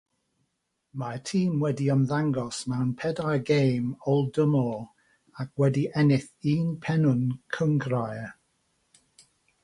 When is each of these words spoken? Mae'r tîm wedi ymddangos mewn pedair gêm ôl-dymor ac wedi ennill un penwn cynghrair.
Mae'r 0.99 1.19
tîm 1.31 1.57
wedi 1.63 1.89
ymddangos 1.95 2.61
mewn 2.71 2.93
pedair 3.01 3.35
gêm 3.49 3.91
ôl-dymor 4.13 4.79
ac 5.43 5.51
wedi 5.63 5.83
ennill 6.05 6.25
un 6.53 6.71
penwn 6.87 7.21
cynghrair. 7.59 8.25